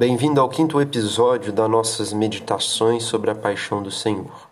[0.00, 4.48] Bem-vindo ao quinto episódio das nossas meditações sobre a paixão do Senhor.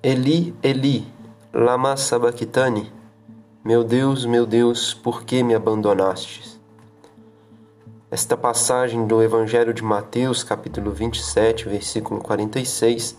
[0.00, 1.12] Eli, Eli,
[1.52, 2.92] lama sabachthani,
[3.64, 6.60] meu Deus, meu Deus, por que me abandonastes?
[8.12, 13.18] Esta passagem do Evangelho de Mateus, capítulo 27, versículo 46,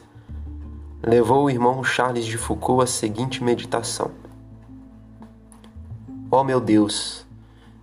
[1.06, 4.10] levou o irmão Charles de Foucault à seguinte meditação:
[6.32, 7.26] Ó oh, meu Deus,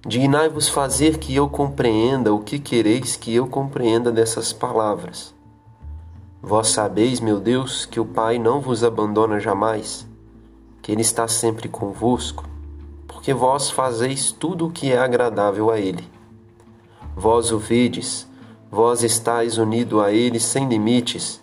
[0.07, 5.35] Dignai-vos fazer que eu compreenda o que quereis que eu compreenda dessas palavras.
[6.41, 10.09] Vós sabeis, meu Deus, que o Pai não vos abandona jamais,
[10.81, 12.49] que Ele está sempre convosco,
[13.07, 16.09] porque vós fazeis tudo o que é agradável a Ele.
[17.15, 18.27] Vós o vedes,
[18.71, 21.43] vós estáis unido a Ele sem limites.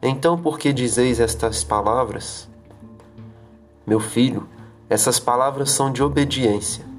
[0.00, 2.48] Então, por que dizeis estas palavras?
[3.84, 4.48] Meu filho,
[4.88, 6.93] essas palavras são de obediência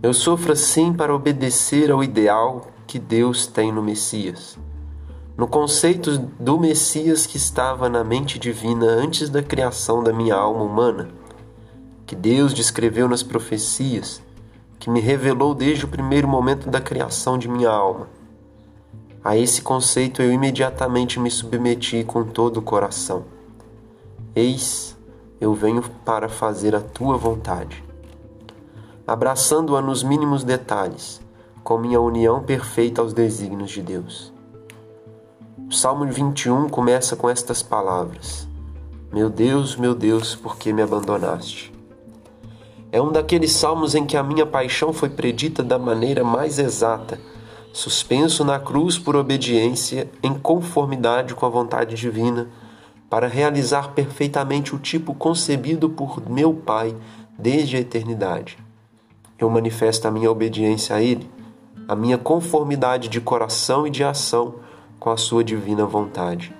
[0.00, 4.56] eu sofro assim para obedecer ao ideal que Deus tem no Messias.
[5.36, 10.62] No conceito do Messias que estava na mente divina antes da criação da minha alma
[10.62, 11.08] humana,
[12.06, 14.22] que Deus descreveu nas profecias,
[14.78, 18.08] que me revelou desde o primeiro momento da criação de minha alma.
[19.24, 23.24] A esse conceito eu imediatamente me submeti com todo o coração.
[24.34, 24.96] Eis,
[25.40, 27.87] eu venho para fazer a tua vontade
[29.08, 31.18] abraçando-a nos mínimos detalhes,
[31.64, 34.30] com minha união perfeita aos desígnios de Deus.
[35.66, 38.46] O Salmo 21 começa com estas palavras:
[39.10, 41.72] Meu Deus, meu Deus, por que me abandonaste?
[42.92, 47.18] É um daqueles salmos em que a minha paixão foi predita da maneira mais exata,
[47.72, 52.48] suspenso na cruz por obediência, em conformidade com a vontade divina,
[53.08, 56.94] para realizar perfeitamente o tipo concebido por meu Pai
[57.38, 58.67] desde a eternidade
[59.38, 61.30] eu manifesto a minha obediência a Ele,
[61.86, 64.56] a minha conformidade de coração e de ação
[64.98, 66.52] com a Sua divina vontade.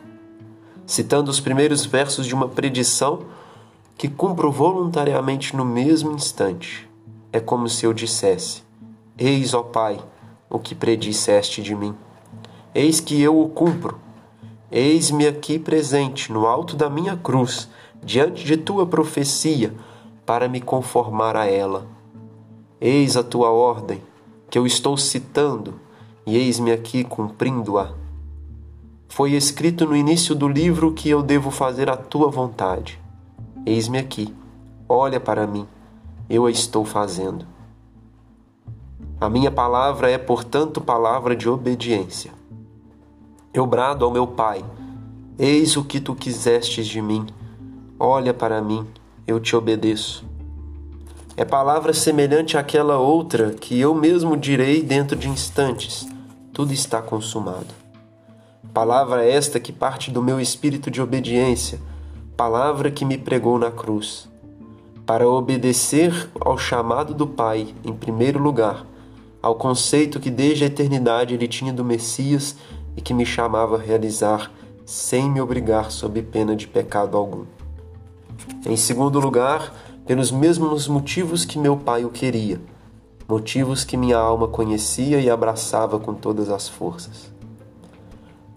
[0.86, 3.20] Citando os primeiros versos de uma predição
[3.97, 6.88] que cumpro voluntariamente no mesmo instante,
[7.32, 8.62] é como se eu dissesse:
[9.19, 9.98] Eis, ó Pai,
[10.48, 11.94] o que predisseste de mim.
[12.75, 13.98] Eis que eu o cumpro.
[14.70, 17.69] Eis-me aqui presente, no alto da minha cruz,
[18.02, 19.75] diante de tua profecia,
[20.25, 21.86] para me conformar a ela
[22.80, 24.00] Eis a tua ordem,
[24.48, 25.74] que eu estou citando,
[26.24, 27.92] e eis-me aqui cumprindo-a.
[29.08, 33.00] Foi escrito no início do livro que eu devo fazer a tua vontade.
[33.66, 34.32] Eis-me aqui,
[34.88, 35.66] olha para mim,
[36.30, 37.44] eu a estou fazendo.
[39.20, 42.30] A minha palavra é, portanto, palavra de obediência.
[43.52, 44.64] Eu brado ao meu Pai:
[45.36, 47.26] Eis o que tu quisestes de mim,
[47.98, 48.86] olha para mim,
[49.26, 50.24] eu te obedeço.
[51.38, 56.04] É palavra semelhante àquela outra que eu mesmo direi dentro de instantes:
[56.53, 57.69] tudo está consumado.
[58.75, 61.78] Palavra esta que parte do meu espírito de obediência,
[62.37, 64.28] palavra que me pregou na cruz.
[65.06, 68.84] Para obedecer ao chamado do Pai, em primeiro lugar,
[69.41, 72.56] ao conceito que desde a eternidade ele tinha do Messias
[72.97, 74.50] e que me chamava a realizar
[74.84, 77.44] sem me obrigar sob pena de pecado algum.
[78.66, 79.72] Em segundo lugar,
[80.08, 82.58] pelos mesmos motivos que meu pai o queria,
[83.28, 87.30] motivos que minha alma conhecia e abraçava com todas as forças.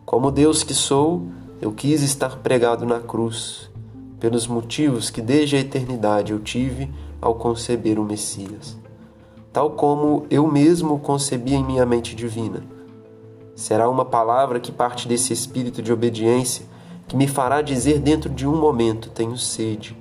[0.06, 1.24] Como Deus que sou,
[1.60, 3.70] eu quis estar pregado na cruz,
[4.18, 6.90] pelos motivos que desde a eternidade eu tive
[7.20, 8.78] ao conceber o Messias,
[9.52, 12.64] tal como eu mesmo o concebi em minha mente divina.
[13.58, 16.66] Será uma palavra que parte desse espírito de obediência
[17.10, 20.01] que me fará dizer dentro de um momento: tenho sede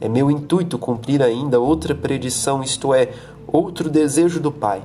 [0.00, 3.12] é meu intuito cumprir ainda outra predição, isto é,
[3.46, 4.82] outro desejo do Pai.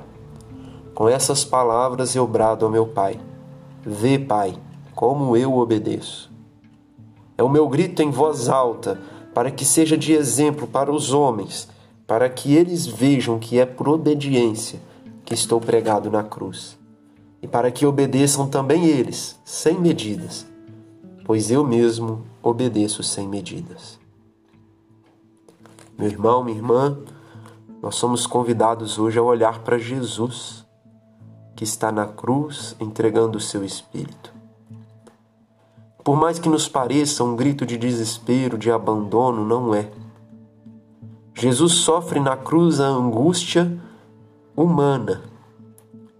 [0.94, 3.20] Com essas palavras eu brado ao meu Pai:
[3.84, 4.54] Vê, Pai,
[4.94, 6.30] como eu obedeço.
[7.36, 9.00] É o meu grito em voz alta,
[9.34, 11.68] para que seja de exemplo para os homens,
[12.06, 14.80] para que eles vejam que é por obediência
[15.24, 16.78] que estou pregado na cruz,
[17.40, 20.46] e para que obedeçam também eles, sem medidas,
[21.24, 24.01] pois eu mesmo obedeço sem medidas.
[26.02, 26.98] Meu irmão, minha irmã,
[27.80, 30.66] nós somos convidados hoje a olhar para Jesus,
[31.54, 34.34] que está na cruz entregando o seu espírito.
[36.02, 39.92] Por mais que nos pareça um grito de desespero, de abandono, não é.
[41.34, 43.80] Jesus sofre na cruz a angústia
[44.56, 45.22] humana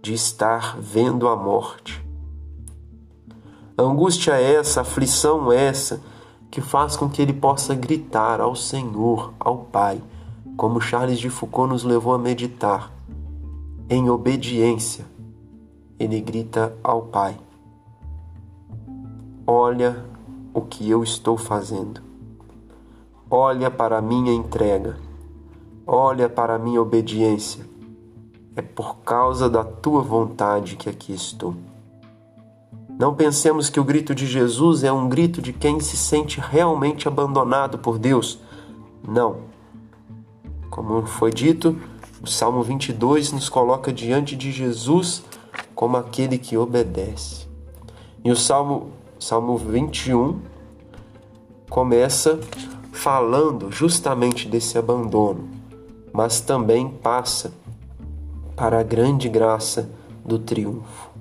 [0.01, 2.01] de estar vendo a morte.
[3.77, 6.01] A angústia é essa, a aflição é essa,
[6.53, 9.99] que faz com que ele possa gritar ao Senhor, ao Pai,
[10.55, 12.91] como Charles de Foucault nos levou a meditar,
[13.89, 15.03] em obediência,
[15.99, 17.35] ele grita ao Pai:
[19.47, 20.05] Olha
[20.53, 22.03] o que eu estou fazendo.
[23.31, 24.99] Olha para a minha entrega.
[25.87, 27.67] Olha para a minha obediência.
[28.55, 31.55] É por causa da tua vontade que aqui estou.
[32.99, 37.07] Não pensemos que o grito de Jesus é um grito de quem se sente realmente
[37.07, 38.39] abandonado por Deus.
[39.07, 39.37] Não.
[40.69, 41.75] Como foi dito,
[42.21, 45.23] o Salmo 22 nos coloca diante de Jesus
[45.75, 47.47] como aquele que obedece.
[48.23, 50.39] E o Salmo, Salmo 21
[51.69, 52.39] começa
[52.91, 55.49] falando justamente desse abandono,
[56.13, 57.51] mas também passa
[58.55, 59.89] para a grande graça
[60.23, 61.12] do triunfo.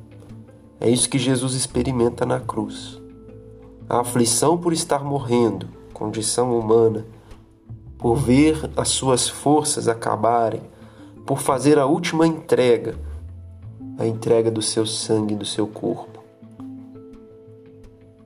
[0.84, 3.00] É isso que Jesus experimenta na cruz.
[3.88, 7.06] A aflição por estar morrendo, condição humana,
[7.96, 10.61] por ver as suas forças acabarem,
[11.25, 12.96] por fazer a última entrega,
[13.96, 16.19] a entrega do seu sangue, do seu corpo,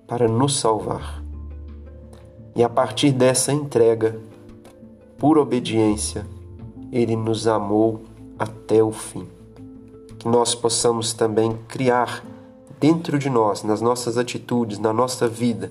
[0.07, 1.23] para nos salvar.
[2.55, 4.19] E a partir dessa entrega,
[5.19, 6.27] por obediência,
[6.91, 8.01] ele nos amou
[8.39, 9.29] até o fim.
[10.19, 12.25] Que nós possamos também criar
[12.79, 15.71] dentro de nós, nas nossas atitudes, na nossa vida,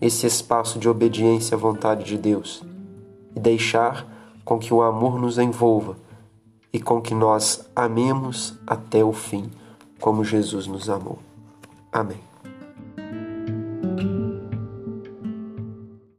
[0.00, 2.62] esse espaço de obediência à vontade de Deus
[3.34, 4.06] e deixar
[4.44, 5.96] com que o amor nos envolva
[6.72, 9.50] e com que nós amemos até o fim,
[10.00, 11.18] como Jesus nos amou.
[11.92, 12.27] Amém.